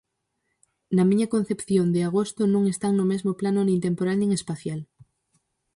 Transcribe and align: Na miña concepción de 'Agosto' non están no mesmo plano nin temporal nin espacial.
Na 0.95 1.03
miña 1.09 1.31
concepción 1.35 1.87
de 1.93 1.99
'Agosto' 2.03 2.45
non 2.53 2.63
están 2.73 2.93
no 2.95 3.05
mesmo 3.11 3.31
plano 3.39 3.61
nin 3.63 3.79
temporal 3.87 4.17
nin 4.19 4.31
espacial. 4.39 4.79